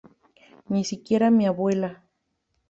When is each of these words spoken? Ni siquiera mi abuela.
Ni 0.69 0.83
siquiera 0.83 1.29
mi 1.29 1.45
abuela. 1.45 2.03